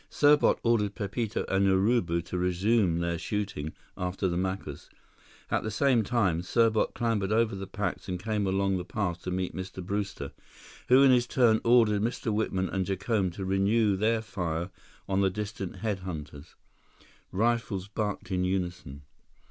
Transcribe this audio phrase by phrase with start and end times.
[0.09, 4.89] Serbot ordered Pepito and Urubu to resume their shooting after the Macus.
[5.51, 9.29] At the same time, Serbot clambered over the packs and came along the path to
[9.29, 9.85] meet Mr.
[9.85, 10.31] Brewster,
[10.89, 12.33] who in his turn ordered Mr.
[12.33, 14.71] Whitman and Jacome to renew their fire
[15.07, 16.55] on the distant head hunters.
[17.31, 19.03] Rifles barked in unison.